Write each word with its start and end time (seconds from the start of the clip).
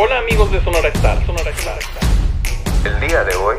Hola 0.00 0.18
amigos 0.18 0.52
de 0.52 0.62
Sonora 0.62 0.90
Star, 0.90 1.26
Sonora 1.26 1.50
Star. 1.50 1.80
El 2.84 3.00
día 3.00 3.24
de 3.24 3.34
hoy. 3.34 3.56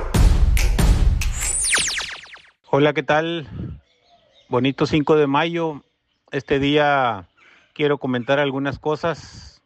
Hola, 2.70 2.94
¿qué 2.94 3.04
tal? 3.04 3.46
Bonito 4.48 4.86
5 4.86 5.18
de 5.18 5.28
mayo. 5.28 5.84
Este 6.32 6.60
día 6.60 7.28
quiero 7.74 7.98
comentar 7.98 8.40
algunas 8.40 8.80
cosas 8.80 9.62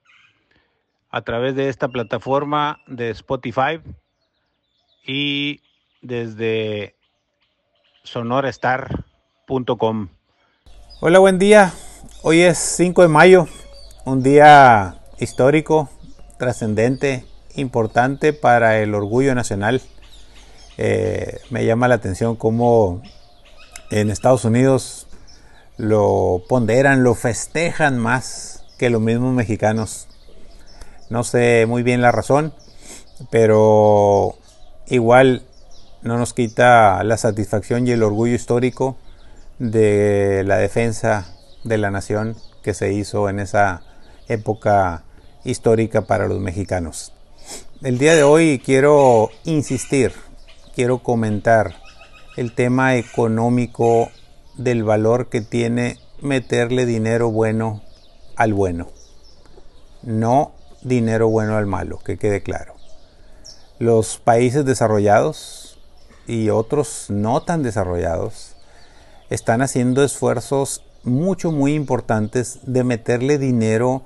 a 1.11 1.21
través 1.21 1.55
de 1.55 1.69
esta 1.69 1.89
plataforma 1.89 2.79
de 2.87 3.11
Spotify 3.11 3.79
y 5.05 5.61
desde 6.01 6.95
sonorastar.com. 8.01 10.07
Hola, 11.01 11.19
buen 11.19 11.37
día. 11.37 11.71
Hoy 12.23 12.41
es 12.41 12.57
5 12.57 13.03
de 13.03 13.09
mayo, 13.09 13.45
un 14.05 14.23
día 14.23 15.03
histórico, 15.19 15.91
trascendente, 16.43 17.25
importante 17.55 18.33
para 18.33 18.79
el 18.79 18.93
orgullo 18.93 19.33
nacional. 19.33 19.81
Eh, 20.77 21.39
me 21.49 21.65
llama 21.65 21.87
la 21.87 21.95
atención 21.95 22.35
cómo 22.35 23.01
en 23.91 24.09
Estados 24.09 24.43
Unidos 24.43 25.07
lo 25.77 26.43
ponderan, 26.49 27.03
lo 27.03 27.15
festejan 27.15 27.97
más 27.97 28.65
que 28.77 28.89
los 28.89 29.01
mismos 29.01 29.33
mexicanos. 29.33 30.09
No 31.09 31.23
sé 31.23 31.65
muy 31.65 31.81
bien 31.81 32.01
la 32.01 32.11
razón, 32.11 32.53
pero 33.31 34.35
igual 34.87 35.43
no 36.01 36.17
nos 36.17 36.33
quita 36.33 37.01
la 37.05 37.15
satisfacción 37.15 37.87
y 37.87 37.91
el 37.91 38.03
orgullo 38.03 38.35
histórico 38.35 38.97
de 39.59 40.43
la 40.45 40.57
defensa 40.57 41.25
de 41.63 41.77
la 41.77 41.89
nación 41.89 42.35
que 42.63 42.73
se 42.73 42.91
hizo 42.91 43.29
en 43.29 43.39
esa 43.39 43.81
época 44.27 45.03
histórica 45.43 46.01
para 46.01 46.27
los 46.27 46.39
mexicanos. 46.39 47.13
El 47.81 47.97
día 47.97 48.15
de 48.15 48.23
hoy 48.23 48.61
quiero 48.63 49.29
insistir, 49.43 50.13
quiero 50.75 50.99
comentar 50.99 51.75
el 52.37 52.55
tema 52.55 52.95
económico 52.95 54.09
del 54.55 54.83
valor 54.83 55.27
que 55.27 55.41
tiene 55.41 55.97
meterle 56.21 56.85
dinero 56.85 57.29
bueno 57.29 57.81
al 58.35 58.53
bueno. 58.53 58.87
No 60.01 60.53
dinero 60.81 61.27
bueno 61.27 61.57
al 61.57 61.65
malo, 61.65 61.99
que 61.99 62.17
quede 62.17 62.41
claro. 62.41 62.75
Los 63.79 64.17
países 64.17 64.65
desarrollados 64.65 65.79
y 66.25 66.49
otros 66.49 67.07
no 67.09 67.41
tan 67.43 67.63
desarrollados 67.63 68.55
están 69.29 69.61
haciendo 69.61 70.03
esfuerzos 70.03 70.83
mucho, 71.03 71.51
muy 71.51 71.73
importantes 71.73 72.59
de 72.63 72.83
meterle 72.83 73.37
dinero 73.37 74.03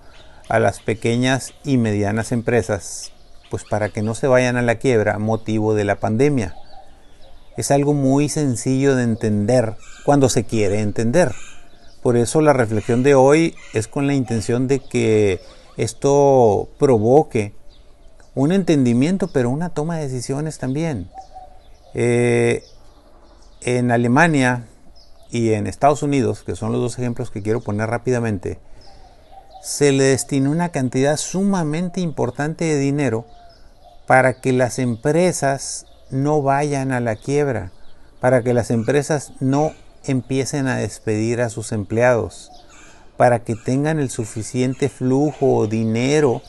a 0.50 0.60
las 0.60 0.80
pequeñas 0.80 1.54
y 1.64 1.78
medianas 1.78 2.32
empresas, 2.32 3.12
pues 3.50 3.64
para 3.64 3.90
que 3.90 4.02
no 4.02 4.16
se 4.16 4.28
vayan 4.28 4.58
a 4.58 4.62
la 4.62 4.76
quiebra 4.76 5.20
motivo 5.20 5.74
de 5.74 5.86
la 5.86 5.96
pandemia. 5.96 6.56
Es 7.58 7.72
algo 7.72 7.94
muy 7.94 8.30
sencillo 8.30 8.96
de 8.96 9.04
entender 9.04 9.76
cuando 10.06 10.30
se 10.30 10.44
quiere 10.44 10.82
entender. 10.82 11.34
Por 12.04 12.16
eso 12.16 12.42
la 12.42 12.54
reflexión 12.54 13.04
de 13.04 13.16
hoy 13.16 13.56
es 13.74 13.88
con 13.88 14.08
la 14.08 14.14
intención 14.14 14.68
de 14.68 14.80
que 14.80 15.42
esto 15.76 16.70
provoque 16.78 17.54
un 18.36 18.52
entendimiento, 18.52 19.28
pero 19.28 19.50
una 19.50 19.70
toma 19.70 19.98
de 19.98 20.04
decisiones 20.04 20.60
también. 20.60 21.10
Eh, 21.94 22.64
en 23.62 23.92
Alemania 23.92 24.68
y 25.32 25.54
en 25.54 25.68
Estados 25.68 26.04
Unidos, 26.04 26.44
que 26.44 26.56
son 26.56 26.72
los 26.72 26.80
dos 26.80 27.00
ejemplos 27.00 27.32
que 27.32 27.42
quiero 27.42 27.62
poner 27.62 27.90
rápidamente, 27.90 28.60
se 29.68 29.92
le 29.92 30.06
destinó 30.06 30.52
una 30.52 30.70
cantidad 30.70 31.18
sumamente 31.18 32.00
importante 32.00 32.64
de 32.64 32.80
dinero 32.80 33.26
para 34.06 34.40
que 34.40 34.54
las 34.54 34.80
empresas 34.80 35.86
no 36.10 36.42
vayan 36.42 36.94
a 36.94 37.02
la 37.02 37.18
quiebra, 37.18 37.74
para 38.22 38.44
que 38.44 38.54
las 38.54 38.72
empresas 38.72 39.34
no 39.42 39.74
empiecen 40.06 40.68
a 40.68 40.78
despedir 40.78 41.42
a 41.42 41.50
sus 41.50 41.74
empleados, 41.74 42.50
para 43.18 43.40
que 43.40 43.56
tengan 43.56 44.00
el 44.00 44.10
suficiente 44.10 44.88
flujo 44.88 45.58
o 45.58 45.68
dinero 45.68 46.42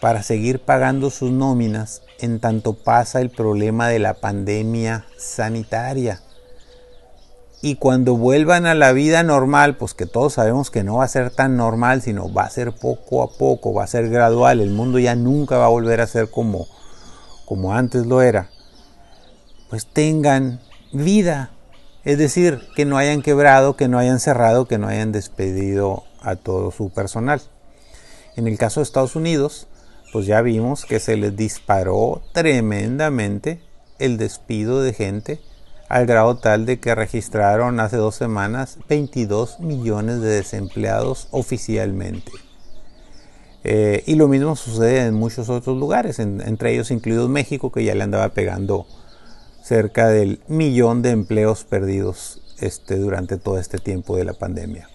para 0.00 0.22
seguir 0.22 0.60
pagando 0.60 1.10
sus 1.10 1.30
nóminas 1.30 2.00
en 2.18 2.40
tanto 2.40 2.72
pasa 2.72 3.20
el 3.20 3.28
problema 3.28 3.88
de 3.88 3.98
la 3.98 4.14
pandemia 4.14 5.04
sanitaria. 5.18 6.22
Y 7.66 7.74
cuando 7.74 8.16
vuelvan 8.16 8.64
a 8.64 8.76
la 8.76 8.92
vida 8.92 9.24
normal, 9.24 9.76
pues 9.76 9.92
que 9.92 10.06
todos 10.06 10.34
sabemos 10.34 10.70
que 10.70 10.84
no 10.84 10.98
va 10.98 11.04
a 11.04 11.08
ser 11.08 11.32
tan 11.32 11.56
normal, 11.56 12.00
sino 12.00 12.32
va 12.32 12.44
a 12.44 12.50
ser 12.50 12.70
poco 12.70 13.24
a 13.24 13.36
poco, 13.36 13.74
va 13.74 13.82
a 13.82 13.88
ser 13.88 14.08
gradual, 14.08 14.60
el 14.60 14.70
mundo 14.70 15.00
ya 15.00 15.16
nunca 15.16 15.58
va 15.58 15.64
a 15.64 15.70
volver 15.70 16.00
a 16.00 16.06
ser 16.06 16.30
como, 16.30 16.68
como 17.44 17.74
antes 17.74 18.06
lo 18.06 18.22
era, 18.22 18.50
pues 19.68 19.84
tengan 19.84 20.60
vida. 20.92 21.50
Es 22.04 22.18
decir, 22.18 22.60
que 22.76 22.84
no 22.84 22.98
hayan 22.98 23.20
quebrado, 23.20 23.74
que 23.74 23.88
no 23.88 23.98
hayan 23.98 24.20
cerrado, 24.20 24.68
que 24.68 24.78
no 24.78 24.86
hayan 24.86 25.10
despedido 25.10 26.04
a 26.22 26.36
todo 26.36 26.70
su 26.70 26.90
personal. 26.90 27.42
En 28.36 28.46
el 28.46 28.58
caso 28.58 28.78
de 28.78 28.84
Estados 28.84 29.16
Unidos, 29.16 29.66
pues 30.12 30.26
ya 30.26 30.40
vimos 30.40 30.84
que 30.84 31.00
se 31.00 31.16
les 31.16 31.34
disparó 31.34 32.22
tremendamente 32.32 33.60
el 33.98 34.18
despido 34.18 34.82
de 34.82 34.92
gente 34.92 35.40
al 35.88 36.06
grado 36.06 36.36
tal 36.36 36.66
de 36.66 36.80
que 36.80 36.94
registraron 36.94 37.80
hace 37.80 37.96
dos 37.96 38.16
semanas 38.16 38.78
22 38.88 39.60
millones 39.60 40.20
de 40.20 40.28
desempleados 40.28 41.28
oficialmente. 41.30 42.32
Eh, 43.64 44.04
y 44.06 44.14
lo 44.14 44.28
mismo 44.28 44.54
sucede 44.54 45.06
en 45.06 45.14
muchos 45.14 45.48
otros 45.48 45.76
lugares, 45.76 46.18
entre 46.18 46.72
ellos 46.72 46.90
incluidos 46.90 47.28
México, 47.28 47.72
que 47.72 47.84
ya 47.84 47.94
le 47.94 48.04
andaba 48.04 48.28
pegando 48.28 48.86
cerca 49.62 50.08
del 50.08 50.40
millón 50.46 51.02
de 51.02 51.10
empleos 51.10 51.64
perdidos 51.64 52.40
este, 52.60 52.96
durante 52.96 53.36
todo 53.36 53.58
este 53.58 53.78
tiempo 53.78 54.16
de 54.16 54.24
la 54.24 54.34
pandemia. 54.34 54.88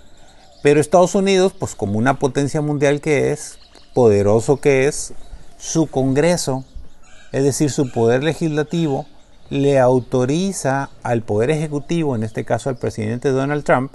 Pero 0.63 0.79
Estados 0.79 1.15
Unidos, 1.15 1.53
pues 1.57 1.75
como 1.75 1.97
una 1.97 2.19
potencia 2.19 2.61
mundial 2.61 3.01
que 3.01 3.31
es, 3.31 3.59
poderoso 3.93 4.57
que 4.57 4.87
es, 4.87 5.13
su 5.57 5.87
Congreso, 5.87 6.63
es 7.31 7.43
decir, 7.43 7.71
su 7.71 7.91
poder 7.91 8.23
legislativo, 8.23 9.05
le 9.51 9.79
autoriza 9.79 10.89
al 11.03 11.23
Poder 11.23 11.51
Ejecutivo, 11.51 12.15
en 12.15 12.23
este 12.23 12.45
caso 12.45 12.69
al 12.69 12.77
presidente 12.77 13.31
Donald 13.31 13.65
Trump, 13.65 13.91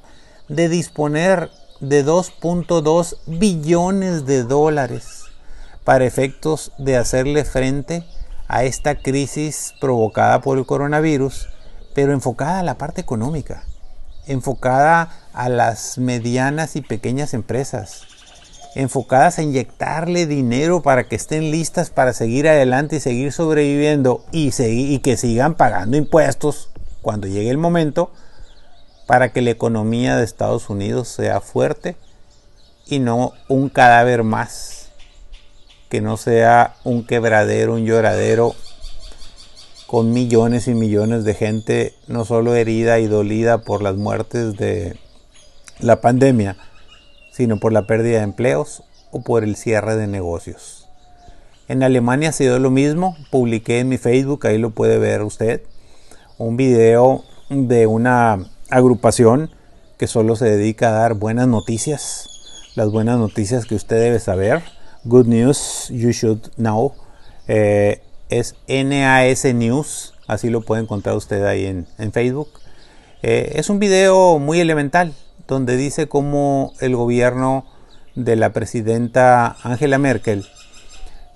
de 0.48 0.68
disponer 0.68 1.50
de 1.80 2.04
2.2 2.04 3.16
billones 3.26 4.26
de 4.26 4.44
dólares 4.44 5.24
para 5.82 6.04
efectos 6.04 6.72
de 6.76 6.98
hacerle 6.98 7.46
frente 7.46 8.04
a 8.48 8.64
esta 8.64 8.96
crisis 8.96 9.72
provocada 9.80 10.42
por 10.42 10.58
el 10.58 10.66
coronavirus, 10.66 11.48
pero 11.94 12.12
enfocada 12.12 12.60
a 12.60 12.62
la 12.62 12.76
parte 12.76 13.00
económica, 13.00 13.64
enfocada 14.26 15.10
a 15.32 15.48
las 15.48 15.96
medianas 15.96 16.76
y 16.76 16.82
pequeñas 16.82 17.32
empresas, 17.32 18.02
enfocadas 18.76 19.38
a 19.38 19.42
inyectarle 19.42 20.26
dinero 20.26 20.82
para 20.82 21.08
que 21.08 21.16
estén 21.16 21.50
listas 21.50 21.88
para 21.88 22.12
seguir 22.12 22.46
adelante 22.46 22.96
y 22.96 23.00
seguir 23.00 23.32
sobreviviendo 23.32 24.22
y, 24.32 24.50
que 24.98 25.16
sigan 25.16 25.54
pagando 25.54 25.96
impuestos 25.96 26.68
cuando 27.00 27.26
llegue 27.26 27.48
el 27.48 27.56
momento 27.56 28.10
para 29.06 29.32
que 29.32 29.40
la 29.40 29.50
economía 29.50 30.16
de 30.16 30.24
Estados 30.24 30.68
Unidos 30.68 31.08
sea 31.08 31.40
fuerte 31.40 31.96
y 32.86 32.98
no 32.98 33.32
un 33.48 33.70
cadáver 33.70 34.24
más, 34.24 34.90
que 35.88 36.02
no 36.02 36.18
sea 36.18 36.74
un 36.84 37.06
quebradero, 37.06 37.74
un 37.74 37.86
lloradero 37.86 38.54
con 39.86 40.12
millones 40.12 40.68
y 40.68 40.74
millones 40.74 41.24
de 41.24 41.32
gente 41.32 41.94
no 42.08 42.26
solo 42.26 42.54
herida 42.54 42.98
y 42.98 43.06
dolida 43.06 43.58
por 43.58 43.82
las 43.82 43.96
muertes 43.96 44.56
de 44.56 44.98
la 45.80 46.00
pandemia, 46.02 46.56
sino 47.36 47.60
por 47.60 47.70
la 47.70 47.86
pérdida 47.86 48.16
de 48.16 48.24
empleos 48.24 48.82
o 49.10 49.20
por 49.20 49.44
el 49.44 49.56
cierre 49.56 49.94
de 49.94 50.06
negocios. 50.06 50.88
En 51.68 51.82
Alemania 51.82 52.30
ha 52.30 52.32
sido 52.32 52.58
lo 52.58 52.70
mismo, 52.70 53.14
publiqué 53.30 53.80
en 53.80 53.90
mi 53.90 53.98
Facebook, 53.98 54.46
ahí 54.46 54.56
lo 54.56 54.70
puede 54.70 54.96
ver 54.96 55.20
usted, 55.22 55.60
un 56.38 56.56
video 56.56 57.24
de 57.50 57.86
una 57.86 58.38
agrupación 58.70 59.50
que 59.98 60.06
solo 60.06 60.34
se 60.34 60.46
dedica 60.46 60.88
a 60.88 61.00
dar 61.00 61.12
buenas 61.12 61.46
noticias, 61.46 62.26
las 62.74 62.90
buenas 62.90 63.18
noticias 63.18 63.66
que 63.66 63.74
usted 63.74 64.00
debe 64.00 64.18
saber, 64.18 64.62
Good 65.04 65.26
News 65.26 65.88
You 65.90 66.12
Should 66.12 66.54
Know, 66.54 66.94
eh, 67.48 68.00
es 68.30 68.54
NAS 68.66 69.44
News, 69.54 70.14
así 70.26 70.48
lo 70.48 70.62
puede 70.62 70.80
encontrar 70.80 71.14
usted 71.16 71.44
ahí 71.44 71.66
en, 71.66 72.12
Facebook. 72.12 72.48
Eh, 73.22 73.52
es 73.56 73.68
un 73.68 73.78
video 73.78 74.38
muy 74.38 74.58
elemental, 74.58 75.12
donde 75.46 75.76
dice 75.76 76.08
cómo 76.08 76.72
el 76.80 76.96
gobierno 76.96 77.66
de 78.14 78.36
la 78.36 78.52
presidenta 78.52 79.56
Angela 79.62 79.98
Merkel 79.98 80.46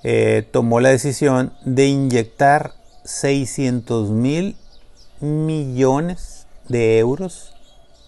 eh, 0.03 0.47
tomó 0.51 0.81
la 0.81 0.89
decisión 0.89 1.53
de 1.65 1.87
inyectar 1.87 2.73
600 3.05 4.11
mil 4.11 4.57
millones 5.21 6.47
de 6.69 6.99
euros 6.99 7.55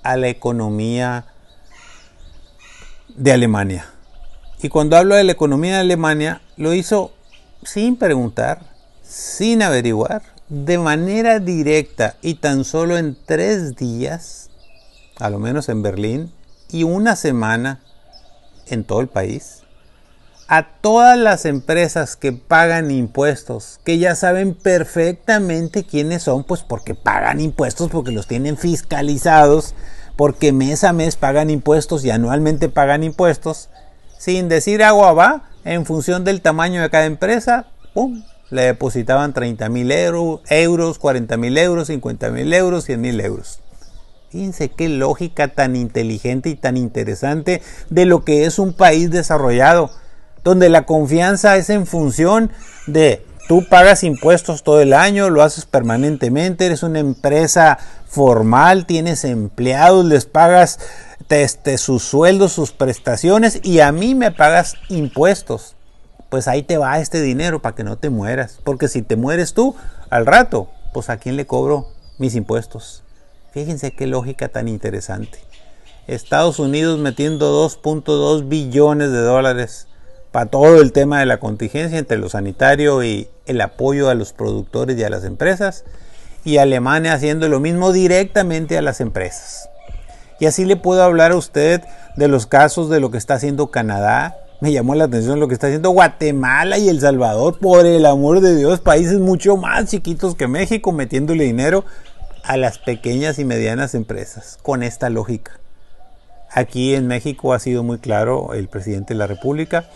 a 0.03 0.17
la 0.17 0.29
economía 0.29 1.27
de 3.15 3.33
Alemania. 3.33 3.87
Y 4.63 4.69
cuando 4.69 4.97
hablo 4.97 5.17
de 5.17 5.25
la 5.25 5.33
economía 5.33 5.75
de 5.75 5.81
Alemania, 5.81 6.41
lo 6.57 6.73
hizo 6.73 7.13
sin 7.63 7.97
preguntar, 7.97 8.61
sin 9.03 9.63
averiguar, 9.63 10.23
de 10.49 10.79
manera 10.79 11.41
directa 11.41 12.17
y 12.23 12.35
tan 12.35 12.65
solo 12.65 12.97
en 12.97 13.17
tres 13.27 13.75
días, 13.77 14.51
a 15.19 15.31
lo 15.31 15.39
menos 15.39 15.69
en 15.69 15.83
Berlín, 15.83 16.33
y 16.71 16.85
una 16.85 17.17
semana 17.17 17.81
en 18.67 18.85
todo 18.85 19.01
el 19.01 19.09
país, 19.09 19.63
a 20.49 20.69
todas 20.81 21.17
las 21.17 21.47
empresas 21.47 22.17
que 22.17 22.33
pagan 22.33 22.91
impuestos, 22.91 23.81
que 23.85 23.99
ya 23.99 24.15
saben 24.15 24.55
perfectamente 24.55 25.85
quiénes 25.85 26.25
son, 26.25 26.45
pues 26.45 26.63
porque 26.63 26.95
pagan 26.95 27.41
impuestos, 27.41 27.91
porque 27.91 28.11
los 28.11 28.27
tienen 28.27 28.57
fiscalizados, 28.57 29.75
porque 30.17 30.53
mes 30.53 30.85
a 30.85 30.93
mes 30.93 31.17
pagan 31.17 31.51
impuestos 31.51 32.05
y 32.05 32.11
anualmente 32.11 32.69
pagan 32.69 33.03
impuestos, 33.03 33.71
sin 34.19 34.49
decir 34.49 34.83
agua 34.83 35.13
va, 35.13 35.49
en 35.65 35.87
función 35.87 36.25
del 36.25 36.43
tamaño 36.43 36.83
de 36.83 36.91
cada 36.91 37.07
empresa, 37.07 37.67
¡pum! 37.95 38.23
le 38.51 38.63
depositaban 38.63 39.33
30 39.33 39.69
mil 39.71 39.91
euros, 39.91 40.99
40 40.99 41.37
mil 41.39 41.57
euros, 41.57 41.87
50 41.87 42.31
mil 42.31 42.53
euros, 42.53 42.85
100 42.85 43.01
mil 43.01 43.21
euros. 43.21 43.61
Fíjense 44.33 44.71
qué 44.71 44.89
lógica 44.89 45.49
tan 45.49 45.77
inteligente 45.77 46.49
y 46.49 46.57
tan 46.57 46.79
interesante 46.79 47.61
de 47.91 48.07
lo 48.07 48.25
que 48.25 48.47
es 48.47 48.59
un 48.59 48.73
país 48.73 49.11
desarrollado, 49.11 49.91
donde 50.43 50.71
la 50.71 50.87
confianza 50.87 51.59
es 51.59 51.69
en 51.69 51.87
función 51.87 52.51
de 52.87 53.27
tú 53.47 53.69
pagas 53.69 54.03
impuestos 54.03 54.63
todo 54.63 54.81
el 54.81 54.95
año, 54.95 55.29
lo 55.29 55.43
haces 55.43 55.67
permanentemente, 55.67 56.65
eres 56.65 56.83
una 56.83 57.01
empresa 57.01 57.77
formal, 58.09 58.87
tienes 58.87 59.27
empleados, 59.27 60.07
les 60.07 60.25
pagas 60.25 60.79
este, 61.29 61.77
sus 61.77 62.03
sueldos, 62.03 62.55
sus 62.55 62.73
prestaciones 62.73 63.61
y 63.63 63.81
a 63.81 63.93
mí 63.93 64.15
me 64.15 64.31
pagas 64.31 64.77
impuestos 64.89 65.77
pues 66.31 66.49
ahí 66.49 66.63
te 66.63 66.79
va 66.79 66.99
este 66.99 67.21
dinero 67.21 67.61
para 67.61 67.75
que 67.75 67.85
no 67.85 67.99
te 67.99 68.09
mueras. 68.09 68.59
Porque 68.65 68.89
si 68.89 69.03
te 69.03 69.17
mueres 69.17 69.53
tú, 69.53 69.77
al 70.09 70.25
rato, 70.25 70.71
pues 70.95 71.11
a 71.11 71.19
quién 71.19 71.37
le 71.37 71.47
cobro 71.47 71.89
mis 72.17 72.35
impuestos. 72.35 73.03
Fíjense 73.53 73.91
qué 73.91 74.07
lógica 74.07 74.49
tan 74.49 74.67
interesante. 74.67 75.39
Estados 76.07 76.59
Unidos 76.59 76.99
metiendo 76.99 77.69
2.2 77.69 78.49
billones 78.49 79.13
de 79.13 79.21
dólares 79.21 79.89
para 80.31 80.47
todo 80.47 80.81
el 80.81 80.93
tema 80.93 81.21
de 81.21 81.27
la 81.27 81.39
contingencia 81.39 81.99
entre 81.99 82.17
lo 82.17 82.31
sanitario 82.31 83.05
y 83.05 83.29
el 83.45 83.61
apoyo 83.61 84.09
a 84.09 84.15
los 84.15 84.33
productores 84.33 84.99
y 84.99 85.05
a 85.05 85.11
las 85.11 85.25
empresas. 85.25 85.85
Y 86.45 86.57
Alemania 86.57 87.13
haciendo 87.13 87.47
lo 87.51 87.61
mismo 87.61 87.93
directamente 87.93 88.79
a 88.79 88.83
las 88.83 89.03
empresas. 89.03 89.69
Y 90.41 90.47
así 90.47 90.65
le 90.65 90.77
puedo 90.77 91.03
hablar 91.03 91.33
a 91.33 91.37
usted 91.37 91.83
de 92.17 92.29
los 92.29 92.47
casos 92.47 92.89
de 92.89 93.01
lo 93.01 93.11
que 93.11 93.19
está 93.19 93.35
haciendo 93.35 93.71
Canadá, 93.71 94.39
me 94.63 94.73
llamó 94.73 94.95
la 94.95 95.05
atención 95.05 95.41
lo 95.41 95.49
que 95.49 95.55
está 95.55 95.67
haciendo 95.67 95.91
Guatemala 95.91 96.79
y 96.79 96.89
El 96.89 97.01
Salvador, 97.01 97.59
por 97.59 97.85
el 97.85 98.07
amor 98.07 98.41
de 98.41 98.55
Dios, 98.55 98.79
países 98.79 99.19
mucho 99.19 99.57
más 99.57 99.91
chiquitos 99.91 100.37
que 100.37 100.47
México, 100.47 100.93
metiéndole 100.93 101.43
dinero 101.43 101.85
a 102.45 102.57
las 102.57 102.79
pequeñas 102.79 103.39
y 103.39 103.45
medianas 103.45 103.95
empresas, 103.95 104.59
con 104.63 104.83
esta 104.83 105.11
lógica. 105.11 105.61
Aquí 106.51 106.95
en 106.95 107.07
México 107.07 107.55
ha 107.55 107.59
sido 107.59 107.83
muy 107.83 107.99
claro 107.99 108.53
el 108.53 108.69
presidente 108.69 109.15
de 109.15 109.19
la 109.19 109.27
República 109.27 109.89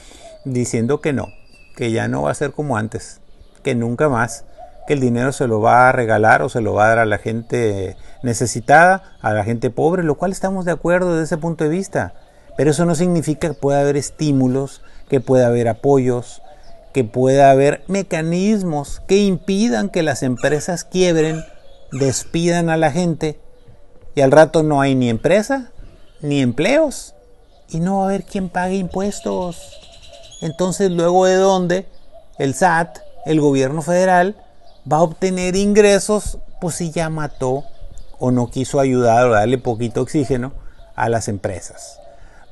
diciendo 0.44 1.00
que 1.00 1.12
no, 1.12 1.28
que 1.76 1.90
ya 1.90 2.08
no 2.08 2.22
va 2.22 2.30
a 2.30 2.34
ser 2.34 2.52
como 2.52 2.76
antes, 2.76 3.20
que 3.62 3.74
nunca 3.74 4.08
más, 4.08 4.44
que 4.86 4.94
el 4.94 5.00
dinero 5.00 5.32
se 5.32 5.48
lo 5.48 5.60
va 5.60 5.88
a 5.88 5.92
regalar 5.92 6.42
o 6.42 6.48
se 6.48 6.60
lo 6.60 6.72
va 6.72 6.86
a 6.86 6.88
dar 6.88 6.98
a 7.00 7.06
la 7.06 7.18
gente 7.18 7.96
necesitada, 8.22 9.02
a 9.20 9.34
la 9.34 9.44
gente 9.44 9.70
pobre, 9.70 10.02
lo 10.04 10.14
cual 10.14 10.32
estamos 10.32 10.64
de 10.64 10.72
acuerdo 10.72 11.12
desde 11.12 11.24
ese 11.24 11.36
punto 11.38 11.64
de 11.64 11.70
vista. 11.70 12.14
Pero 12.56 12.70
eso 12.70 12.86
no 12.86 12.94
significa 12.94 13.48
que 13.48 13.54
pueda 13.54 13.80
haber 13.80 13.96
estímulos, 13.96 14.82
que 15.08 15.20
pueda 15.20 15.48
haber 15.48 15.68
apoyos, 15.68 16.40
que 16.94 17.04
pueda 17.04 17.50
haber 17.50 17.84
mecanismos 17.88 19.02
que 19.06 19.18
impidan 19.18 19.90
que 19.90 20.02
las 20.02 20.22
empresas 20.22 20.84
quiebren, 20.84 21.44
despidan 21.92 22.70
a 22.70 22.76
la 22.76 22.90
gente 22.90 23.40
y 24.14 24.20
al 24.20 24.32
rato 24.32 24.62
no 24.62 24.80
hay 24.80 24.94
ni 24.94 25.08
empresa, 25.08 25.70
ni 26.20 26.40
empleos 26.40 27.14
y 27.68 27.80
no 27.80 27.98
va 27.98 28.04
a 28.04 28.08
haber 28.08 28.24
quien 28.24 28.48
pague 28.48 28.76
impuestos. 28.76 29.78
Entonces 30.40 30.90
luego 30.90 31.26
de 31.26 31.36
dónde 31.36 31.86
el 32.38 32.54
SAT, 32.54 32.98
el 33.24 33.40
gobierno 33.40 33.82
federal, 33.82 34.36
va 34.90 34.98
a 34.98 35.02
obtener 35.02 35.56
ingresos, 35.56 36.38
pues 36.60 36.76
si 36.76 36.90
ya 36.90 37.08
mató 37.10 37.64
o 38.18 38.30
no 38.30 38.50
quiso 38.50 38.80
ayudar 38.80 39.26
o 39.26 39.32
darle 39.32 39.58
poquito 39.58 40.02
oxígeno 40.02 40.52
a 40.94 41.08
las 41.08 41.28
empresas. 41.28 42.00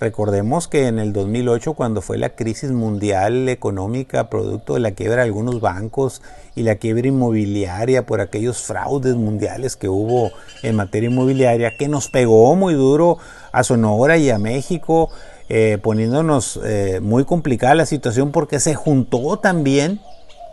Recordemos 0.05 0.69
que 0.69 0.87
en 0.87 0.99
el 0.99 1.15
2008, 1.15 1.73
cuando 1.73 2.03
fue 2.03 2.19
la 2.19 2.37
crisis 2.37 2.71
mundial 2.71 3.49
económica, 3.49 4.29
producto 4.29 4.75
de 4.75 4.81
la 4.81 4.91
quiebra 4.91 5.23
de 5.23 5.29
algunos 5.29 5.63
bancos 5.63 6.21
y 6.55 6.63
la 6.63 6.75
quiebra 6.75 7.09
inmobiliaria 7.09 8.05
por 8.05 8.21
aquellos 8.21 8.63
fraudes 8.65 9.15
mundiales 9.15 9.77
que 9.77 9.89
hubo 9.89 10.31
en 10.63 10.77
materia 10.77 11.09
inmobiliaria, 11.09 11.79
que 11.79 11.89
nos 11.89 12.09
pegó 12.11 12.55
muy 12.55 12.75
duro 12.75 13.17
a 13.51 13.65
Sonora 13.65 14.19
y 14.19 14.29
a 14.29 14.37
México, 14.37 15.09
eh, 15.49 15.79
poniéndonos 15.83 16.61
eh, 16.63 17.01
muy 17.01 17.25
complicada 17.25 17.75
la 17.75 17.87
situación 17.87 18.31
porque 18.31 18.61
se 18.61 18.75
juntó 18.75 19.39
también 19.39 20.03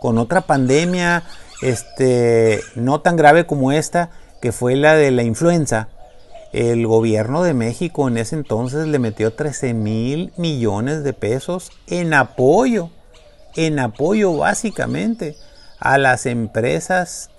con 0.00 0.16
otra 0.16 0.40
pandemia 0.40 1.24
este, 1.60 2.62
no 2.74 3.02
tan 3.02 3.16
grave 3.16 3.44
como 3.44 3.70
esta, 3.70 4.08
que 4.40 4.50
fue 4.50 4.76
la 4.76 4.94
de 4.94 5.10
la 5.10 5.24
influenza 5.24 5.88
el 6.52 6.86
gobierno 6.86 7.42
de 7.42 7.54
México 7.54 8.08
en 8.08 8.18
ese 8.18 8.36
entonces 8.36 8.86
le 8.86 8.98
metió 8.98 9.32
13 9.32 9.72
mil 9.74 10.32
millones 10.36 11.02
de 11.02 11.14
pesos 11.14 11.70
en 11.86 12.12
apoyo, 12.12 12.90
en 13.56 13.78
apoyo 13.78 14.36
básicamente 14.36 15.36
a 15.78 15.98
las 15.98 16.26
empresas 16.26 17.30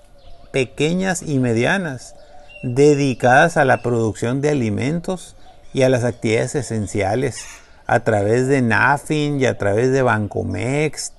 pequeñas 0.51 1.21
y 1.21 1.39
medianas 1.39 2.15
dedicadas 2.63 3.57
a 3.57 3.65
la 3.65 3.81
producción 3.81 4.41
de 4.41 4.49
alimentos 4.49 5.35
y 5.73 5.83
a 5.83 5.89
las 5.89 6.03
actividades 6.03 6.55
esenciales 6.55 7.45
a 7.85 7.99
través 8.01 8.47
de 8.47 8.61
NAFIN 8.61 9.39
y 9.39 9.45
a 9.45 9.57
través 9.57 9.91
de 9.91 10.01
Bancomex. 10.01 11.13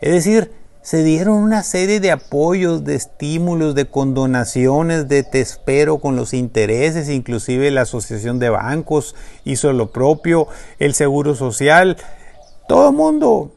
Es 0.00 0.12
decir, 0.12 0.52
se 0.82 1.04
dieron 1.04 1.36
una 1.36 1.62
serie 1.62 2.00
de 2.00 2.10
apoyos, 2.10 2.84
de 2.84 2.96
estímulos, 2.96 3.76
de 3.76 3.86
condonaciones, 3.86 5.06
de 5.06 5.22
te 5.22 5.40
espero 5.40 5.98
con 5.98 6.16
los 6.16 6.34
intereses, 6.34 7.08
inclusive 7.08 7.70
la 7.70 7.82
Asociación 7.82 8.40
de 8.40 8.50
Bancos 8.50 9.14
hizo 9.44 9.72
lo 9.72 9.92
propio, 9.92 10.48
el 10.80 10.94
Seguro 10.94 11.36
Social, 11.36 11.96
todo 12.66 12.88
el 12.88 12.96
mundo 12.96 13.52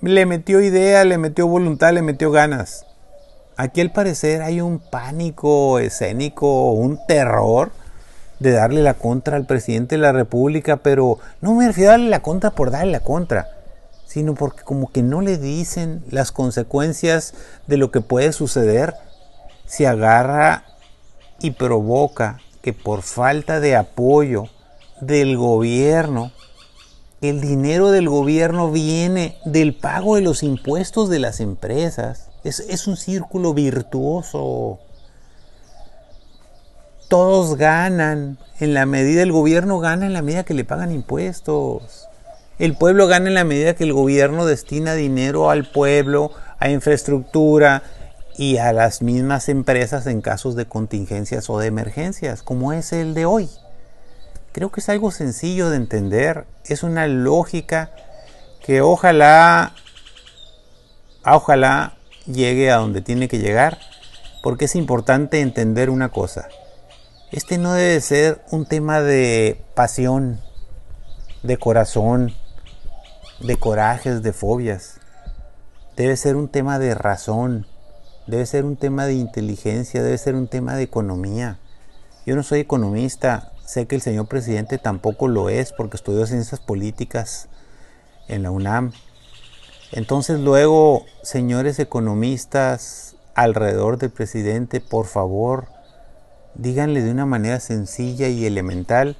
le 0.00 0.24
metió 0.24 0.60
idea, 0.60 1.04
le 1.04 1.18
metió 1.18 1.48
voluntad, 1.48 1.92
le 1.92 2.02
metió 2.02 2.30
ganas. 2.30 2.86
Aquí 3.56 3.80
al 3.80 3.92
parecer 3.92 4.42
hay 4.42 4.60
un 4.60 4.78
pánico 4.78 5.80
escénico, 5.80 6.70
un 6.70 7.00
terror 7.08 7.72
de 8.38 8.52
darle 8.52 8.82
la 8.82 8.94
contra 8.94 9.36
al 9.36 9.46
presidente 9.46 9.96
de 9.96 10.02
la 10.02 10.12
República, 10.12 10.76
pero 10.76 11.18
no 11.40 11.54
me 11.54 11.66
refiero 11.66 11.90
a 11.90 11.94
darle 11.94 12.10
la 12.10 12.22
contra 12.22 12.52
por 12.52 12.70
darle 12.70 12.92
la 12.92 13.00
contra 13.00 13.61
sino 14.12 14.34
porque 14.34 14.62
como 14.62 14.92
que 14.92 15.02
no 15.02 15.22
le 15.22 15.38
dicen 15.38 16.04
las 16.10 16.32
consecuencias 16.32 17.32
de 17.66 17.78
lo 17.78 17.90
que 17.90 18.02
puede 18.02 18.34
suceder 18.34 18.92
si 19.64 19.86
agarra 19.86 20.64
y 21.40 21.52
provoca 21.52 22.38
que 22.60 22.74
por 22.74 23.00
falta 23.00 23.58
de 23.58 23.74
apoyo 23.74 24.48
del 25.00 25.38
gobierno, 25.38 26.30
el 27.22 27.40
dinero 27.40 27.90
del 27.90 28.10
gobierno 28.10 28.70
viene 28.70 29.38
del 29.46 29.74
pago 29.74 30.16
de 30.16 30.20
los 30.20 30.42
impuestos 30.42 31.08
de 31.08 31.18
las 31.18 31.40
empresas. 31.40 32.28
Es, 32.44 32.60
es 32.60 32.86
un 32.86 32.98
círculo 32.98 33.54
virtuoso. 33.54 34.78
Todos 37.08 37.56
ganan 37.56 38.36
en 38.60 38.74
la 38.74 38.84
medida, 38.84 39.22
el 39.22 39.32
gobierno 39.32 39.78
gana 39.78 40.04
en 40.04 40.12
la 40.12 40.20
medida 40.20 40.44
que 40.44 40.52
le 40.52 40.66
pagan 40.66 40.92
impuestos. 40.92 42.10
El 42.62 42.76
pueblo 42.76 43.08
gana 43.08 43.26
en 43.26 43.34
la 43.34 43.42
medida 43.42 43.74
que 43.74 43.82
el 43.82 43.92
gobierno 43.92 44.46
destina 44.46 44.94
dinero 44.94 45.50
al 45.50 45.64
pueblo, 45.64 46.30
a 46.60 46.70
infraestructura 46.70 47.82
y 48.38 48.58
a 48.58 48.72
las 48.72 49.02
mismas 49.02 49.48
empresas 49.48 50.06
en 50.06 50.20
casos 50.20 50.54
de 50.54 50.66
contingencias 50.66 51.50
o 51.50 51.58
de 51.58 51.66
emergencias, 51.66 52.44
como 52.44 52.72
es 52.72 52.92
el 52.92 53.14
de 53.14 53.26
hoy. 53.26 53.50
Creo 54.52 54.70
que 54.70 54.78
es 54.78 54.88
algo 54.88 55.10
sencillo 55.10 55.70
de 55.70 55.76
entender, 55.76 56.44
es 56.64 56.84
una 56.84 57.08
lógica 57.08 57.90
que 58.64 58.80
ojalá, 58.80 59.74
ojalá 61.26 61.96
llegue 62.26 62.70
a 62.70 62.76
donde 62.76 63.00
tiene 63.00 63.26
que 63.26 63.40
llegar, 63.40 63.76
porque 64.40 64.66
es 64.66 64.76
importante 64.76 65.40
entender 65.40 65.90
una 65.90 66.10
cosa. 66.10 66.46
Este 67.32 67.58
no 67.58 67.72
debe 67.72 68.00
ser 68.00 68.40
un 68.52 68.66
tema 68.66 69.00
de 69.00 69.60
pasión, 69.74 70.40
de 71.42 71.56
corazón, 71.56 72.36
de 73.42 73.56
corajes, 73.56 74.22
de 74.22 74.32
fobias. 74.32 75.00
Debe 75.96 76.16
ser 76.16 76.36
un 76.36 76.48
tema 76.48 76.78
de 76.78 76.94
razón, 76.94 77.66
debe 78.26 78.46
ser 78.46 78.64
un 78.64 78.76
tema 78.76 79.06
de 79.06 79.14
inteligencia, 79.14 80.02
debe 80.02 80.16
ser 80.18 80.34
un 80.36 80.46
tema 80.46 80.76
de 80.76 80.84
economía. 80.84 81.58
Yo 82.24 82.36
no 82.36 82.44
soy 82.44 82.60
economista, 82.60 83.52
sé 83.66 83.86
que 83.86 83.96
el 83.96 84.00
señor 84.00 84.28
presidente 84.28 84.78
tampoco 84.78 85.26
lo 85.26 85.48
es 85.48 85.72
porque 85.72 85.96
estudió 85.96 86.24
ciencias 86.26 86.60
políticas, 86.60 87.48
en 88.28 88.44
la 88.44 88.52
UNAM. 88.52 88.92
Entonces 89.90 90.38
luego, 90.38 91.04
señores 91.22 91.78
economistas 91.80 93.16
alrededor 93.34 93.98
del 93.98 94.10
presidente, 94.10 94.80
por 94.80 95.06
favor, 95.06 95.66
díganle 96.54 97.02
de 97.02 97.10
una 97.10 97.26
manera 97.26 97.58
sencilla 97.58 98.28
y 98.28 98.46
elemental 98.46 99.16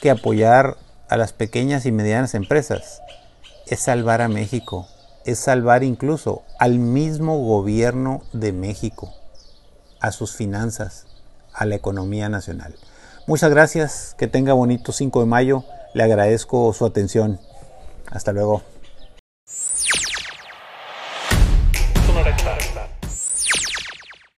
que 0.00 0.10
apoyar 0.10 0.76
a 1.08 1.16
las 1.16 1.32
pequeñas 1.32 1.86
y 1.86 1.92
medianas 1.92 2.34
empresas 2.34 3.00
es 3.66 3.80
salvar 3.80 4.20
a 4.20 4.28
México, 4.28 4.86
es 5.24 5.38
salvar 5.38 5.82
incluso 5.82 6.42
al 6.58 6.78
mismo 6.78 7.38
gobierno 7.38 8.22
de 8.32 8.52
México, 8.52 9.12
a 10.00 10.12
sus 10.12 10.34
finanzas, 10.34 11.06
a 11.54 11.64
la 11.64 11.74
economía 11.74 12.28
nacional. 12.28 12.74
Muchas 13.26 13.50
gracias, 13.50 14.14
que 14.18 14.26
tenga 14.26 14.52
bonito 14.52 14.92
5 14.92 15.20
de 15.20 15.26
mayo, 15.26 15.64
le 15.94 16.02
agradezco 16.02 16.72
su 16.72 16.84
atención. 16.84 17.38
Hasta 18.10 18.32
luego. 18.32 18.71